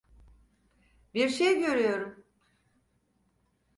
[1.13, 2.23] Bir şey görüyorum.